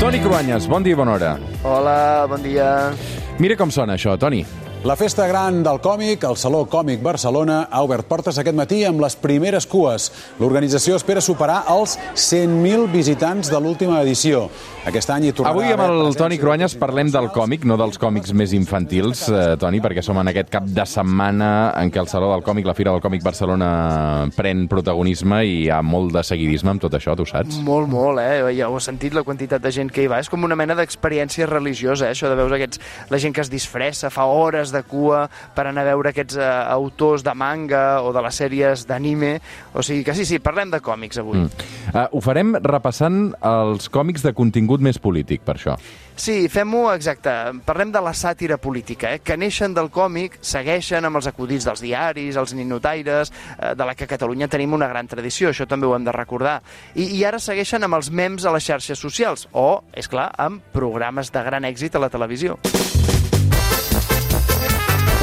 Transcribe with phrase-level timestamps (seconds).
[0.00, 1.32] Toni Cruanyes, bon dia i bona hora.
[1.64, 2.92] Hola, bon dia.
[3.42, 4.44] Mira com sona això, Toni.
[4.86, 9.00] La festa gran del còmic, el Saló Còmic Barcelona, ha obert portes aquest matí amb
[9.02, 10.04] les primeres cues.
[10.38, 14.44] L'organització espera superar els 100.000 visitants de l'última edició.
[14.86, 18.30] Aquest any hi tornarà Avui amb el Toni Cruanyes parlem del còmic, no dels còmics
[18.38, 21.48] més infantils, eh, Toni, perquè som en aquest cap de setmana
[21.82, 25.66] en què el Saló del Còmic, la Fira del Còmic Barcelona, pren protagonisme i hi
[25.74, 27.58] ha molt de seguidisme amb tot això, tu saps?
[27.66, 28.54] Molt, molt, eh?
[28.54, 30.22] Ja ho he sentit, la quantitat de gent que hi va.
[30.22, 32.14] És com una mena d'experiència religiosa, eh?
[32.14, 32.78] Això de veure aquests,
[33.10, 35.26] la gent que es disfressa, fa hores de cua
[35.56, 39.36] per anar a veure aquests eh, autors de manga o de les sèries d'anime.
[39.74, 41.44] O sigui que sí, sí, parlem de còmics avui.
[41.44, 41.68] Mm.
[41.92, 45.76] Uh, ho farem repassant els còmics de contingut més polític, per això.
[46.16, 47.30] Sí, fem-ho exacte.
[47.68, 49.20] Parlem de la sàtira política, eh?
[49.20, 53.94] que neixen del còmic, segueixen amb els acudits dels diaris, els ninotaires, eh, de la
[53.94, 56.62] que a Catalunya tenim una gran tradició, això també ho hem de recordar.
[56.94, 60.64] I, I ara segueixen amb els mems a les xarxes socials, o, és clar, amb
[60.72, 62.56] programes de gran èxit a la televisió.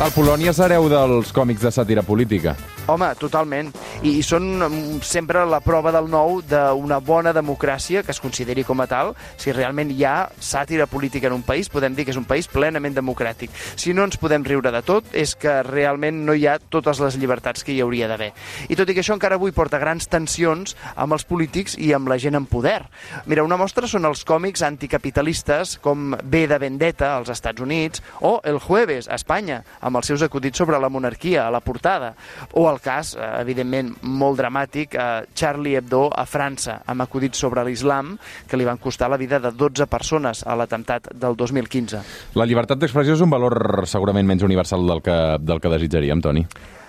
[0.02, 2.56] El Polònia és hereu dels còmics de sàtira política.
[2.90, 3.70] Home, totalment.
[4.02, 8.82] I, són mm, sempre la prova del nou d'una bona democràcia que es consideri com
[8.82, 9.14] a tal.
[9.38, 12.50] Si realment hi ha sàtira política en un país, podem dir que és un país
[12.52, 13.54] plenament democràtic.
[13.76, 17.18] Si no ens podem riure de tot, és que realment no hi ha totes les
[17.22, 18.32] llibertats que hi hauria d'haver.
[18.70, 22.10] I tot i que això encara avui porta grans tensions amb els polítics i amb
[22.12, 22.82] la gent en poder.
[23.30, 28.40] Mira, una mostra són els còmics anticapitalistes com B de Vendetta als Estats Units o
[28.44, 32.14] El Jueves a Espanya, amb els seus acudits sobre la monarquia a la portada,
[32.54, 33.44] o el cas, eh,
[33.84, 38.18] evidentment, molt dramàtic, eh, Charlie Hebdo a França, amb acudits sobre l'islam
[38.48, 42.02] que li van costar la vida de 12 persones a l'atemptat del 2015.
[42.36, 46.46] La llibertat d'expressió és un valor segurament menys universal del que, del que desitjaríem, Toni.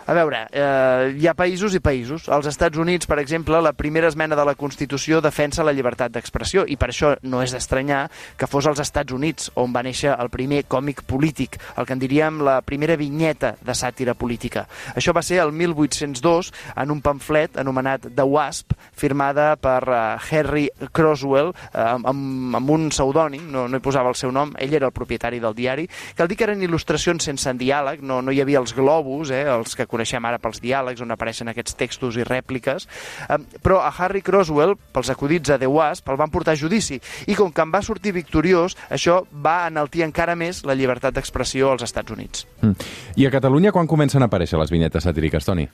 [0.06, 2.26] A veure, eh, hi ha països i països.
[2.28, 6.66] Als Estats Units, per exemple, la primera esmena de la Constitució defensa la llibertat d'expressió
[6.68, 10.28] i per això no és d'estranyar que fos als Estats Units on va néixer el
[10.28, 14.66] primer còmic polític, el que en diríem la primera vinyeta de sàtira política.
[14.94, 20.68] Això va ser el 1802 en un pamflet anomenat The Wasp, firmada per uh, Harry
[20.92, 24.92] Croswell uh, amb, amb un pseudònim, no, no hi posava el seu nom, ell era
[24.92, 25.88] el propietari del diari.
[26.14, 29.72] Cal dir que eren il·lustracions sense diàleg, no, no hi havia els globus, eh, els
[29.74, 32.88] que coneixem ara pels diàlegs, on apareixen aquests textos i rèpliques,
[33.28, 37.00] eh, però a Harry Croswell, pels acudits a The Wasp, el van portar a judici,
[37.26, 41.72] i com que en va sortir victoriós, això va enaltir encara més la llibertat d'expressió
[41.72, 42.46] als Estats Units.
[42.60, 42.92] Mm.
[43.16, 45.68] I a Catalunya quan comencen a aparèixer les vinyetes satíriques, Toni?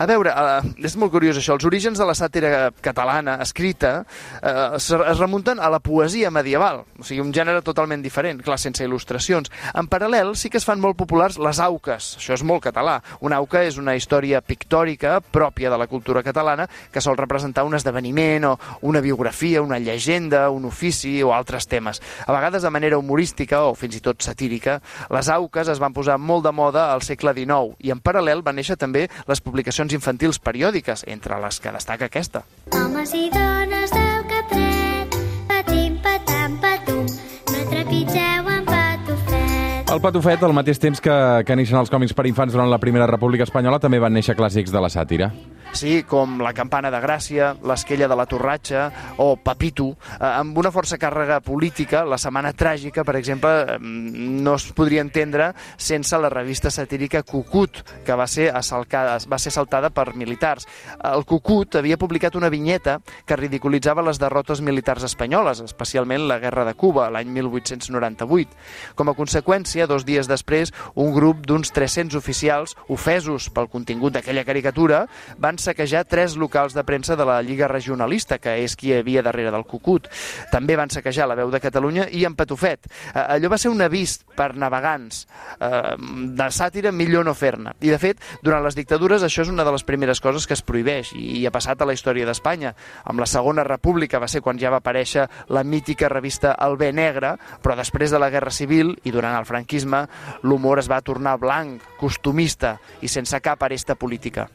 [0.00, 1.52] A veure, uh, és molt curiós això.
[1.58, 6.86] Els orígens de la sàtira catalana escrita uh, es, es remunten a la poesia medieval,
[6.96, 9.52] o sigui, un gènere totalment diferent, clar, sense il·lustracions.
[9.76, 12.14] En paral·lel, sí que es fan molt populars les auques.
[12.16, 12.94] Això és molt català.
[13.20, 17.76] Una auca és una història pictòrica pròpia de la cultura catalana que sol representar un
[17.76, 18.54] esdeveniment o
[18.88, 22.00] una biografia, una llegenda, un ofici o altres temes.
[22.24, 24.80] A vegades de manera humorística o fins i tot satírica,
[25.12, 28.56] les auques es van posar molt de moda al segle XIX i en paral·lel van
[28.56, 32.44] néixer també les publicacions infantils periòdiques, entre les que destaca aquesta.
[32.76, 35.16] Homes i dones del Catret,
[35.48, 37.06] patim, patam, patum,
[37.50, 39.90] no trepitgeu en patufet.
[39.90, 41.14] El Patufet, al mateix temps que,
[41.46, 44.70] que neixen els còmics per infants durant la Primera República Espanyola, també van néixer clàssics
[44.70, 45.32] de la sàtira.
[45.72, 48.88] Sí, com La campana de Gràcia, L'esquella de la Torratxa
[49.22, 49.86] o Papito,
[50.18, 55.00] eh, amb una força càrrega política, La setmana tràgica, per exemple, eh, no es podria
[55.00, 60.66] entendre sense la revista satírica Cucut, que va ser, assalcada, va ser saltada per militars.
[61.04, 66.64] El Cucut havia publicat una vinyeta que ridiculitzava les derrotes militars espanyoles, especialment la Guerra
[66.64, 68.50] de Cuba, l'any 1898.
[68.96, 74.44] Com a conseqüència, dos dies després, un grup d'uns 300 oficials, ofesos pel contingut d'aquella
[74.44, 75.06] caricatura,
[75.38, 79.22] van saquejar tres locals de premsa de la Lliga Regionalista, que és qui hi havia
[79.22, 80.08] darrere del Cucut.
[80.52, 82.88] També van saquejar la veu de Catalunya i en Patufet.
[83.14, 85.26] Eh, Allò va ser un avís per navegants
[85.60, 85.94] eh,
[86.40, 87.74] de sàtira millor no fer-ne.
[87.80, 90.64] I, de fet, durant les dictadures això és una de les primeres coses que es
[90.66, 92.74] prohibeix i ha passat a la història d'Espanya.
[93.04, 96.92] Amb la Segona República va ser quan ja va aparèixer la mítica revista El Bé
[96.92, 100.06] Negre, però després de la Guerra Civil i durant el franquisme
[100.42, 104.48] l'humor es va tornar blanc, costumista i sense cap aresta política.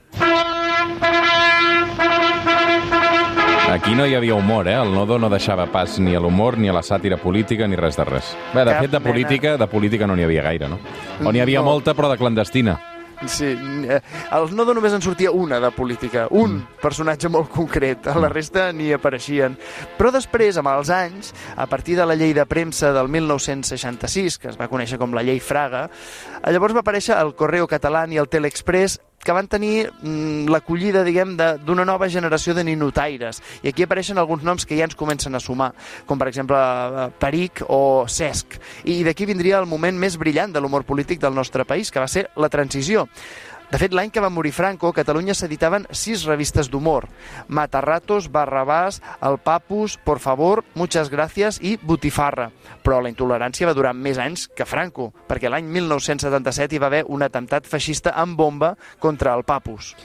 [3.76, 4.76] Aquí no hi havia humor, eh?
[4.80, 7.98] El Nodo no deixava pas ni a l'humor, ni a la sàtira política, ni res
[8.00, 8.30] de res.
[8.54, 9.12] Bé, de Cap fet, de mena.
[9.12, 10.78] política, de política no n'hi havia gaire, no?
[11.26, 11.66] O n'hi havia No.
[11.74, 12.78] molta, però de clandestina.
[13.28, 14.00] Sí, eh,
[14.32, 18.72] al Nodo només en sortia una de política, un personatge molt concret, a la resta
[18.72, 19.58] ni apareixien.
[19.98, 24.50] Però després, amb els anys, a partir de la llei de premsa del 1966, que
[24.50, 25.90] es va conèixer com la llei Fraga,
[26.44, 31.04] eh, llavors va aparèixer el Correo Català i el Teleexpress que van tenir mm, l'acollida,
[31.04, 31.34] diguem,
[31.66, 33.42] d'una nova generació de ninotaires.
[33.66, 35.72] I aquí apareixen alguns noms que ja ens comencen a sumar,
[36.06, 38.60] com per exemple eh, Peric o Cesc.
[38.86, 42.12] I d'aquí vindria el moment més brillant de l'humor polític del nostre país, que va
[42.12, 43.08] ser la transició.
[43.72, 47.08] De fet, l'any que va morir Franco, a Catalunya s'editaven sis revistes d'humor.
[47.48, 52.52] Matarratos, Barrabàs, El Papus, Por favor, Muchas Gracias i Botifarra.
[52.86, 57.04] Però la intolerància va durar més anys que Franco, perquè l'any 1977 hi va haver
[57.10, 59.96] un atemptat feixista amb bomba contra el Papus.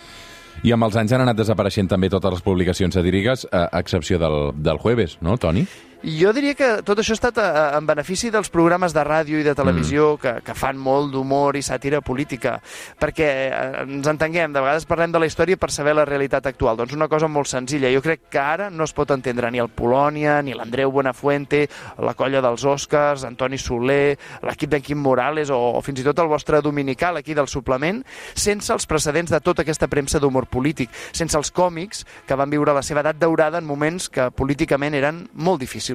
[0.65, 4.51] I amb els anys han anat desapareixent també totes les publicacions satíriques, a excepció del,
[4.57, 5.67] del jueves, no, Toni?
[6.01, 9.45] Jo diria que tot això ha estat eh, en benefici dels programes de ràdio i
[9.45, 12.55] de televisió que, que fan molt d'humor i sàtira política,
[12.97, 16.79] perquè eh, ens entenguem, de vegades parlem de la història per saber la realitat actual.
[16.81, 19.69] Doncs una cosa molt senzilla, jo crec que ara no es pot entendre ni el
[19.69, 21.67] Polònia, ni l'Andreu Buenafuente,
[22.01, 24.17] la colla dels Oscars, Antoni Soler,
[24.49, 28.01] l'equip d'en Quim Morales o, o fins i tot el vostre dominical aquí del suplement,
[28.33, 32.73] sense els precedents de tota aquesta premsa d'humor polític, sense els còmics que van viure
[32.73, 35.90] la seva edat daurada en moments que políticament eren molt difícils.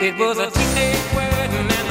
[0.00, 1.83] It was a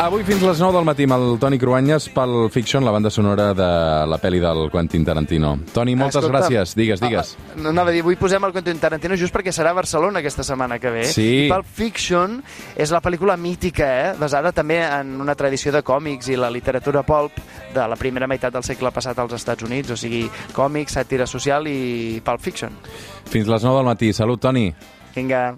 [0.00, 3.50] Avui fins les 9 del matí amb el Toni Cruanyes pel Fiction, la banda sonora
[3.52, 3.66] de
[4.08, 5.50] la pel·li del Quentin Tarantino.
[5.74, 6.72] Toni, moltes Escolta, gràcies.
[6.72, 7.34] Digues, digues.
[7.58, 10.40] No, anava a dir, avui posem el Quentin Tarantino just perquè serà a Barcelona aquesta
[10.46, 11.04] setmana que ve.
[11.04, 11.26] Sí.
[11.42, 12.38] I Pulp Fiction
[12.80, 14.14] és la pel·lícula mítica, eh?
[14.16, 17.36] basada també en una tradició de còmics i la literatura pulp
[17.74, 20.22] de la primera meitat del segle passat als Estats Units, o sigui,
[20.56, 22.80] còmics, sàtira social i Pulp Fiction.
[23.28, 24.14] Fins les 9 del matí.
[24.16, 24.70] Salut, Toni.
[25.12, 25.50] Vinga.